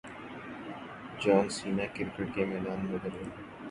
جان 1.21 1.45
Cena 1.55 1.85
cricket 1.95 2.35
کے 2.35 2.45
میدان 2.45 2.85
میں 2.85 2.95
اتر 2.95 3.09
گئے 3.15 3.29